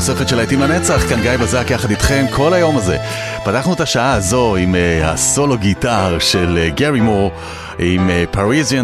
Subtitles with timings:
[0.00, 2.98] נוספת של להיטים לנצח, כאן גיא בזק יחד איתכם כל היום הזה.
[3.44, 7.30] פתחנו את השעה הזו עם uh, הסולו גיטר של uh, גרי מור,
[7.78, 8.38] עם uh,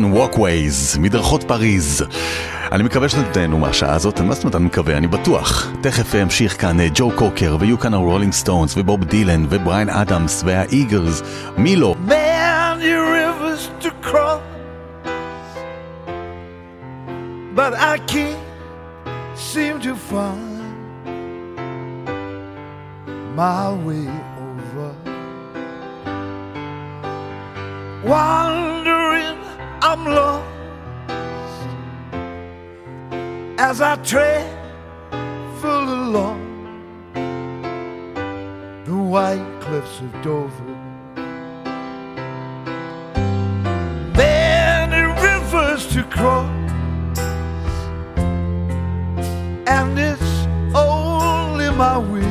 [0.05, 2.05] ווקווייז, מדרכות פריז.
[2.73, 4.97] אני מקווה שתתנו מהשעה הזאת, מה זאת אומרת אני מקווה?
[4.97, 5.69] אני בטוח.
[5.81, 11.23] תכף אמשיך כאן ג'ו קוקר, ויהיו כאן הרולינג סטונס, ובוב דילן, ובריין אדמס, והאיגלס,
[11.57, 11.95] מי לא?
[17.57, 18.37] But I can't
[19.35, 20.46] seem to find
[23.37, 24.09] my way
[24.49, 24.95] over.
[28.03, 29.39] Wandering,
[29.83, 30.47] I'm lost
[33.59, 34.51] as I tread
[35.61, 36.41] full along
[38.87, 40.75] the white cliffs of Dover.
[44.17, 46.49] Many rivers to cross,
[49.67, 52.26] and it's only my will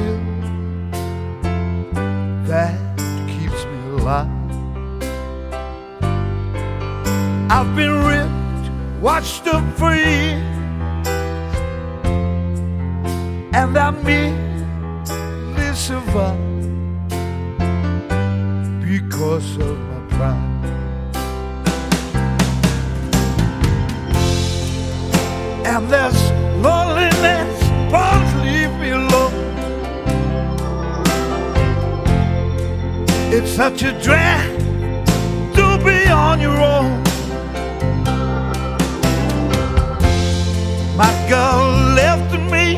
[7.58, 10.44] I've been ripped, watched up years,
[13.54, 16.38] and I merely survive
[18.82, 20.66] because of my pride.
[25.66, 26.22] And there's
[26.62, 27.56] loneliness,
[27.90, 29.34] won't leave me alone.
[33.32, 34.60] It's such a drag
[35.56, 37.05] to be on your own.
[40.98, 42.78] My girl left me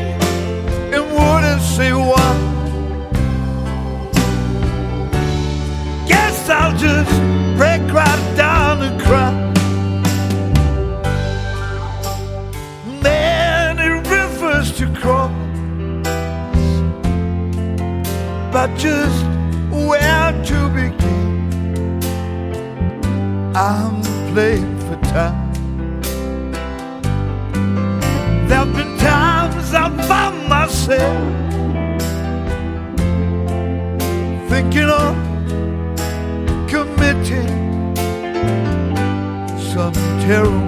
[0.92, 2.34] and wouldn't say why.
[6.08, 7.12] Guess I'll just
[7.56, 9.32] break right down and cry.
[13.00, 15.30] Many rivers to cross,
[18.52, 19.24] but just
[19.70, 22.02] where to begin?
[23.54, 24.77] I'm playing
[34.48, 35.14] thinking of
[36.68, 37.94] committing
[39.72, 39.92] some
[40.24, 40.67] terrible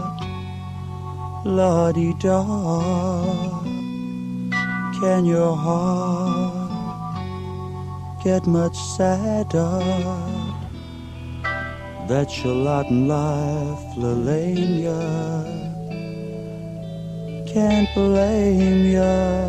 [1.43, 2.43] la di da.
[4.99, 7.23] Can your heart
[8.23, 9.81] get much sadder?
[12.43, 14.99] Lot in life, Lelania.
[17.47, 19.47] Can't blame ya,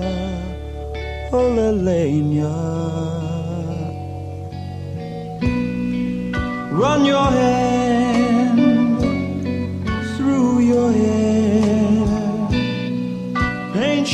[1.33, 2.55] oh Lelania.
[6.71, 8.59] Run your hand
[10.17, 11.42] through your hair,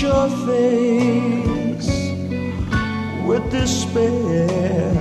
[0.01, 1.91] your face
[3.27, 4.99] with despair.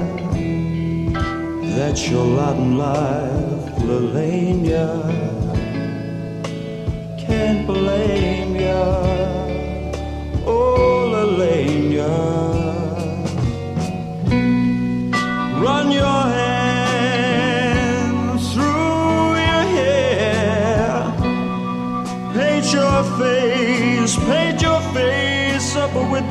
[1.77, 4.89] that your lot in life, Lelania.
[7.19, 9.36] Can't blame ya,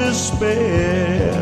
[0.07, 1.35] despair.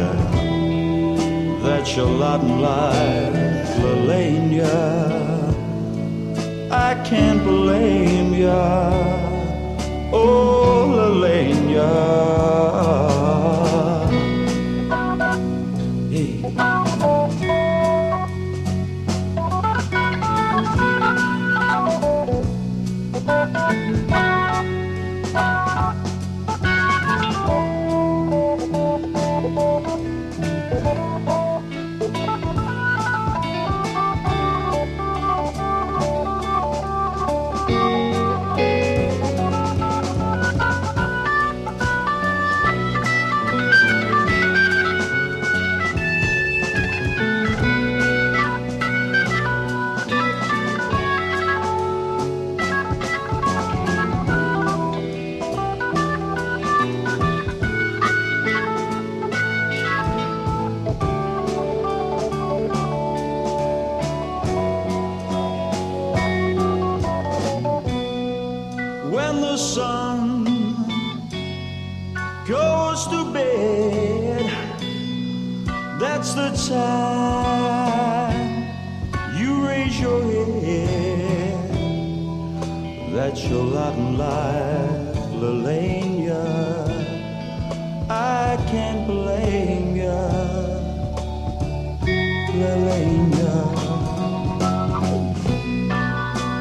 [1.62, 4.78] That's your lot in life, Lelania.
[6.70, 8.90] I can't blame ya,
[10.12, 11.92] oh Lelania.
[76.34, 78.24] the time
[79.38, 80.20] you raise your
[80.60, 81.70] head.
[83.12, 86.44] That's your lot in life, Lelania.
[88.10, 90.28] I can't blame ya,
[92.60, 93.54] Lelania.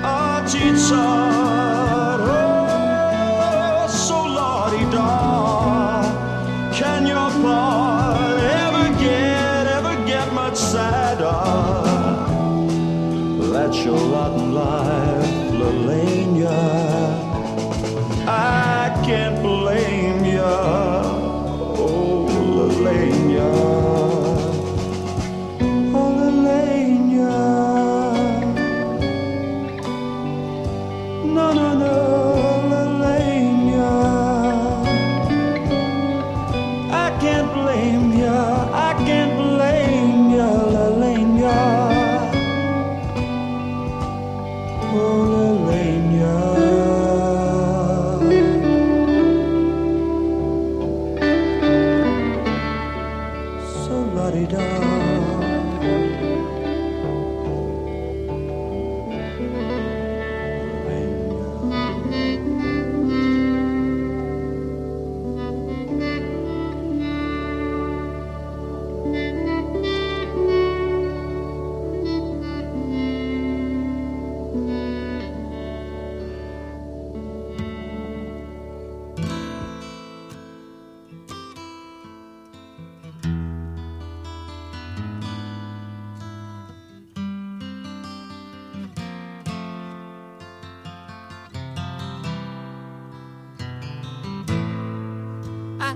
[0.03, 0.77] Archie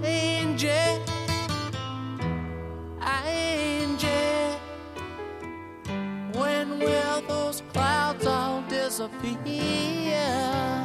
[0.04, 1.02] angel,
[3.26, 4.60] angel.
[6.34, 10.77] When will those clouds all disappear?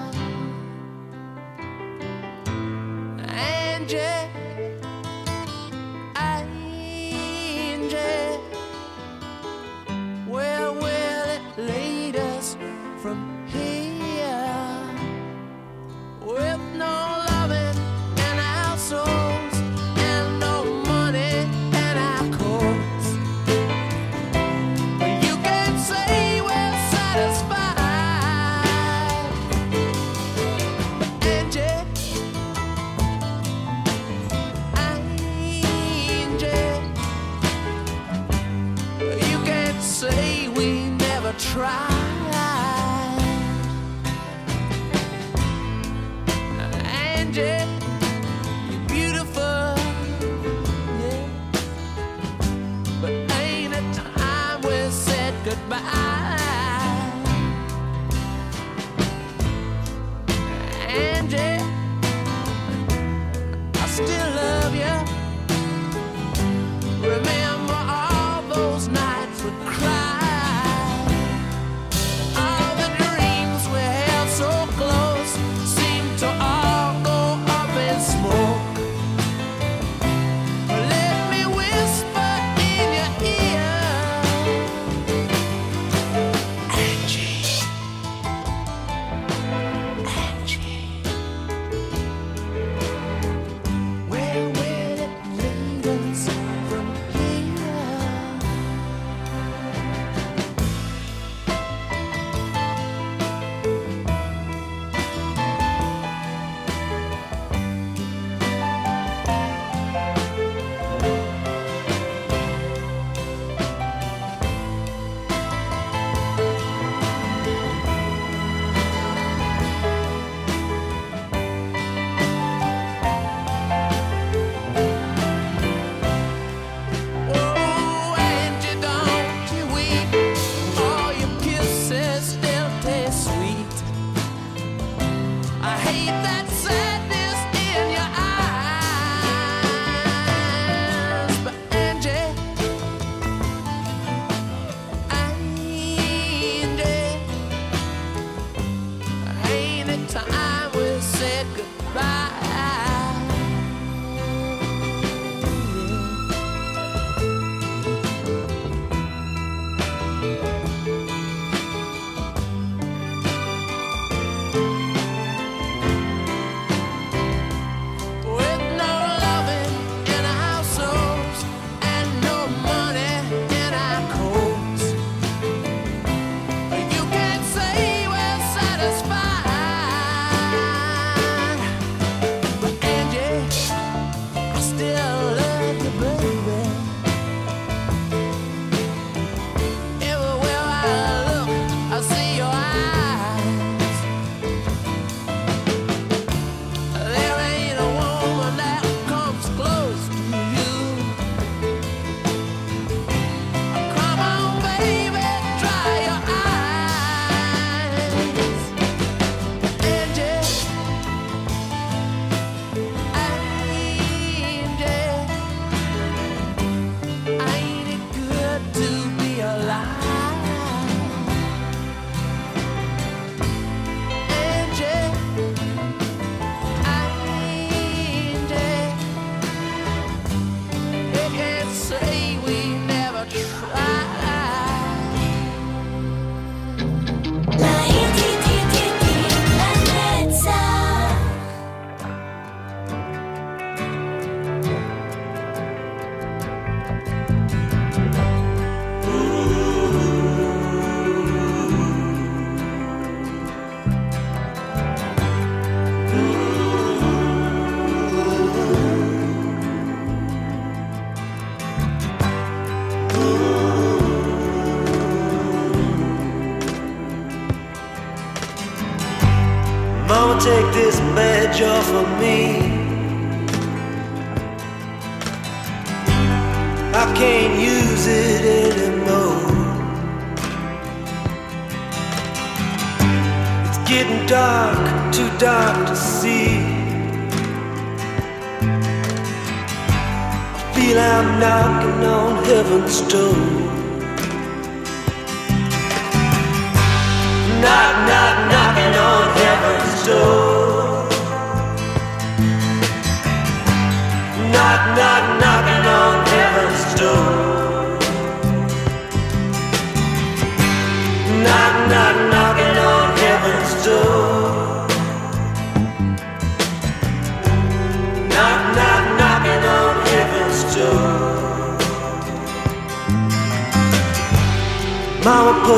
[271.53, 272.02] joyful.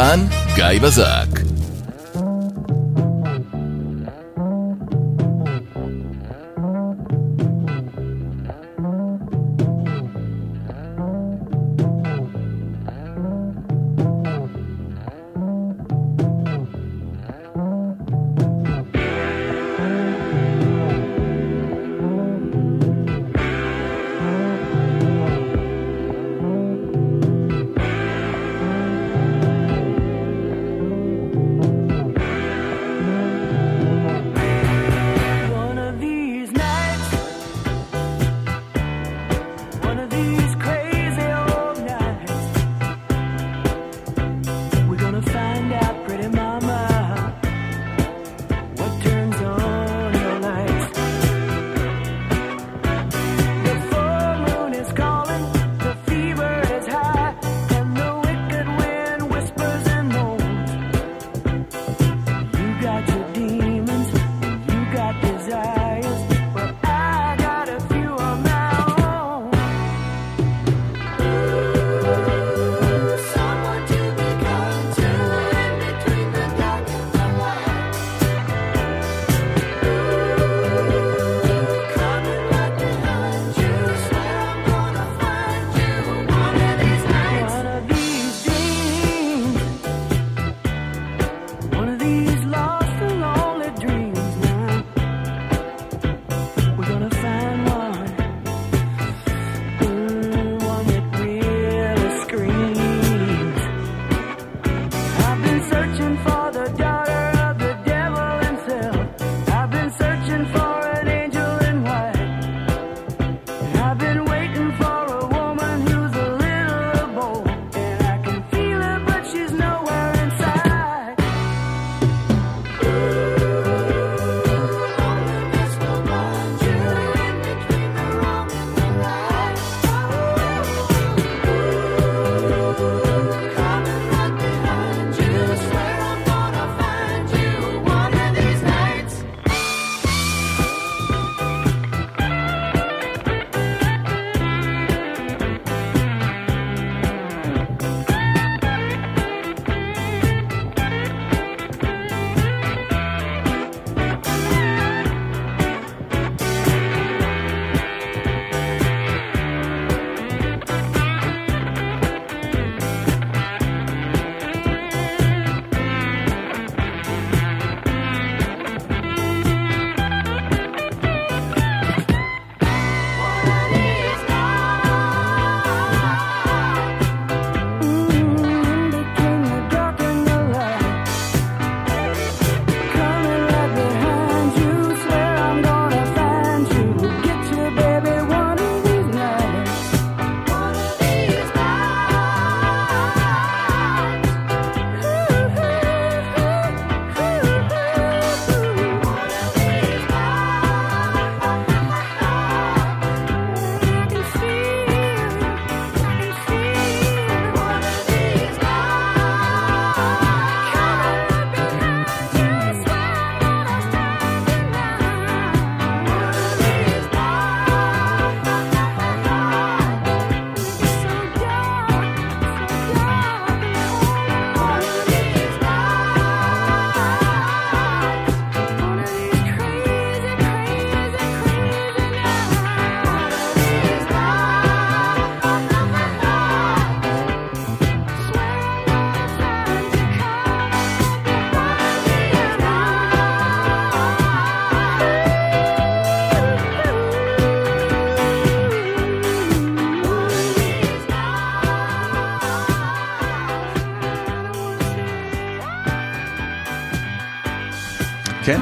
[0.00, 1.29] באולפן גיא בזק.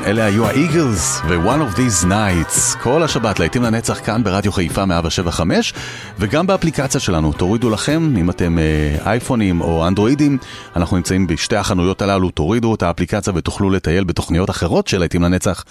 [0.09, 2.79] אלה היו האיגלס ו-One of these nights.
[2.83, 5.75] כל השבת, להיטים לנצח כאן ברדיו חיפה 175,
[6.19, 7.33] וגם באפליקציה שלנו.
[7.33, 10.39] תורידו לכם, אם אתם אה, אייפונים או אנדרואידים,
[10.77, 15.65] אנחנו נמצאים בשתי החנויות הללו, תורידו את האפליקציה ותוכלו לטייל בתוכניות אחרות של להיטים לנצח,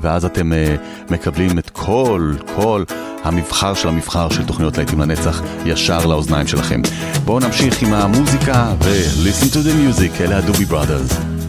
[0.00, 2.84] ואז אתם uh, מקבלים את כל, כל
[3.24, 6.82] המבחר של המבחר של תוכניות להיטים לנצח ישר לאוזניים שלכם.
[7.24, 11.39] בואו נמשיך עם המוזיקה ו-Listen to the music, אלה הדובי ברודרס.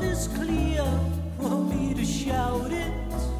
[0.00, 0.84] It's is clear
[1.40, 3.37] for me to shout it.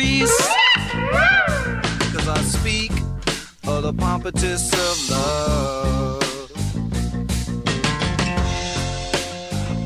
[0.00, 0.40] Cause
[2.26, 2.90] I speak
[3.66, 6.22] of the pompatus of love.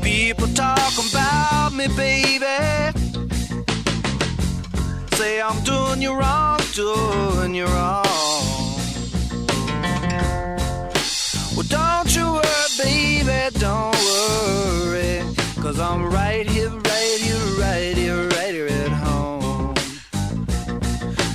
[0.01, 2.45] People talk about me, baby.
[5.15, 8.05] Say I'm doing you wrong, doing you wrong.
[11.57, 15.23] Well, don't you worry, baby, don't worry.
[15.61, 18.74] Cause I'm right here, right here, right here, right here.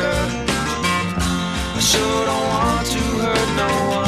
[0.00, 4.07] I sure don't want to hurt no one.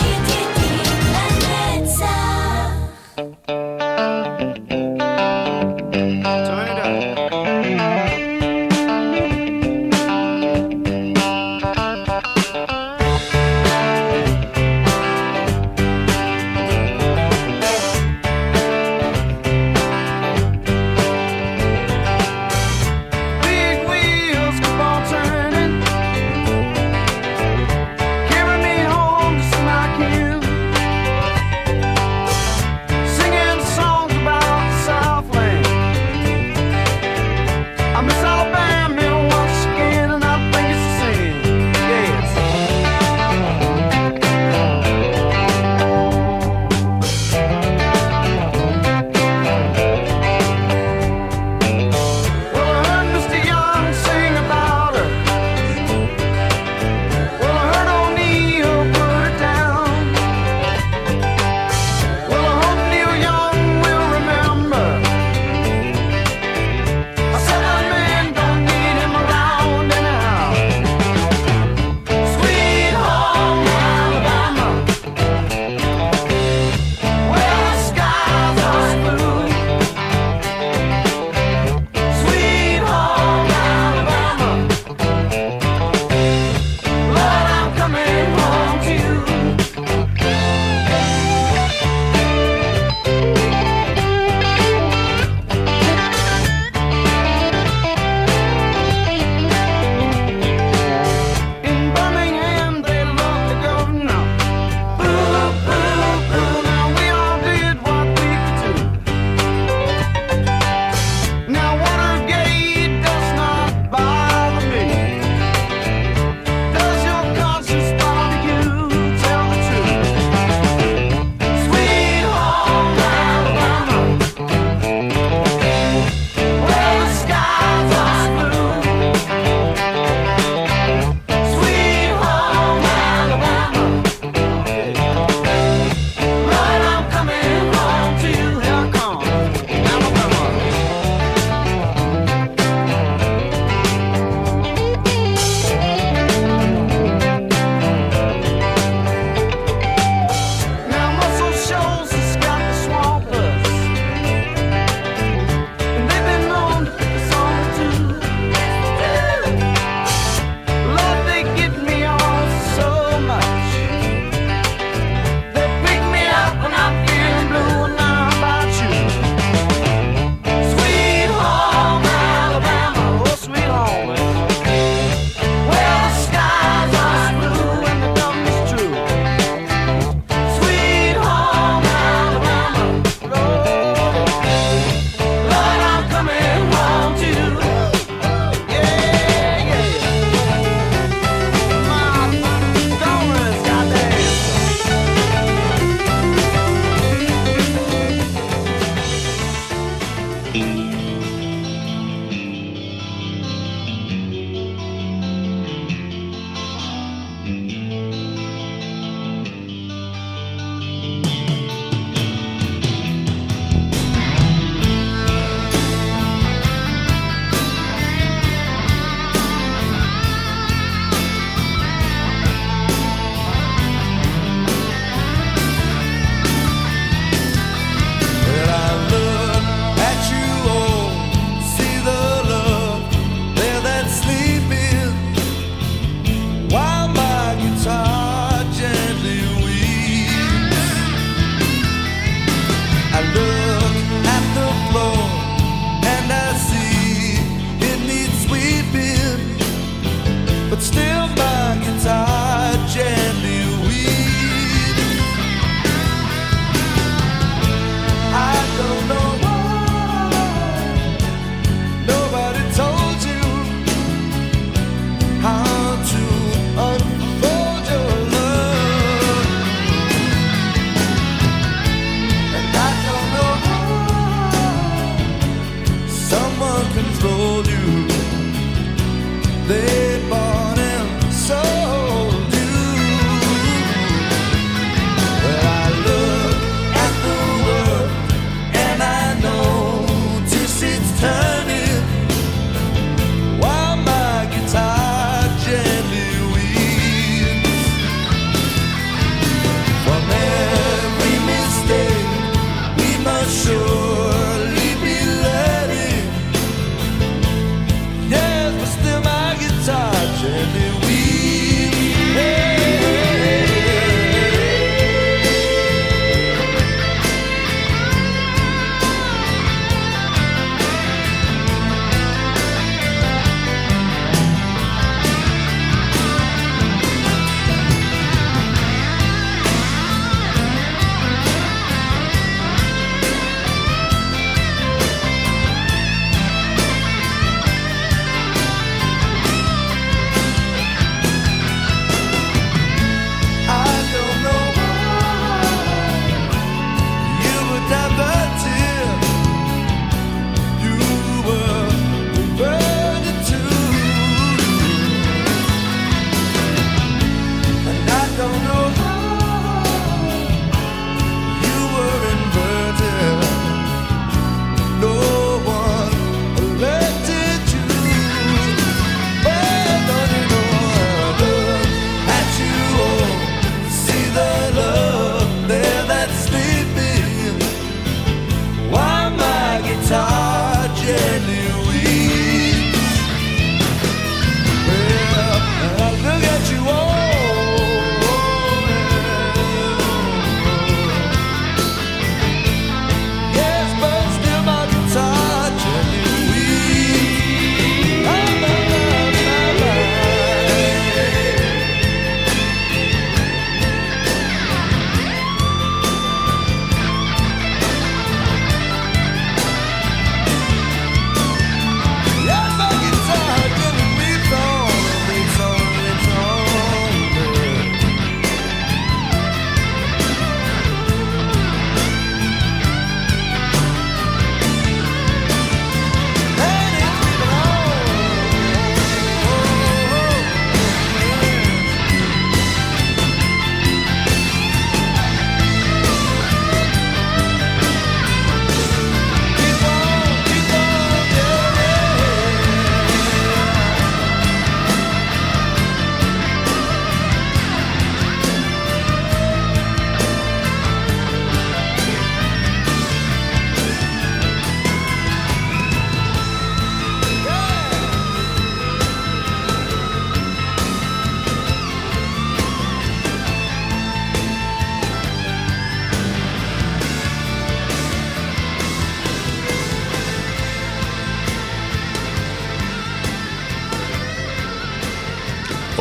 [3.17, 3.35] Turn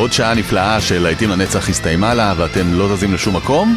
[0.00, 3.76] עוד שעה נפלאה של להיטים לנצח הסתיימה לה ואתם לא זזים לשום מקום,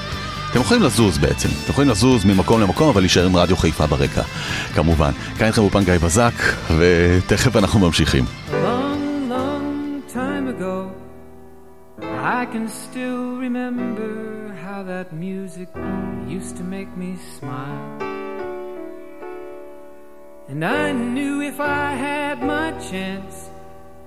[0.51, 1.49] אתם יכולים לזוז בעצם.
[1.63, 4.21] אתם יכולים לזוז ממקום למקום, אבל להישאר עם רדיו חיפה ברקע,
[4.75, 5.11] כמובן.
[5.37, 6.33] כאן איתכם אופן גיא בזק,
[6.77, 8.25] ותכף אנחנו ממשיכים.
[8.51, 10.89] Long, long time ago,
[12.01, 14.11] I can still remember
[14.65, 15.69] how that music
[16.37, 17.89] used to make me smile.
[20.49, 23.35] And I knew if I had my chance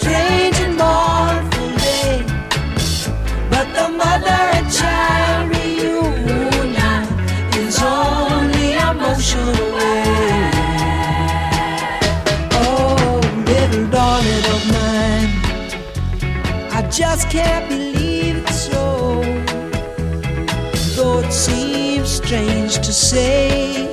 [0.00, 2.24] Strange and mournful day.
[3.52, 7.02] But the mother and child reunion
[7.62, 10.50] is only a motion away.
[12.62, 15.30] Oh, little darling of mine,
[16.78, 18.84] I just can't believe it's so.
[20.96, 23.89] Though it seems strange to say,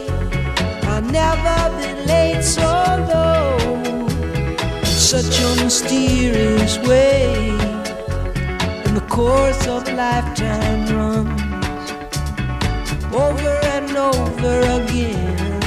[5.08, 7.50] Such a mysterious way,
[8.84, 11.92] and the course of a lifetime runs
[13.14, 15.60] over and over again.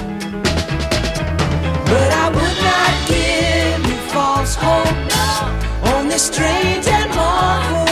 [1.86, 7.89] But I would not give you false hope on this strange and mournful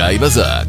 [0.00, 0.59] גיא בזק.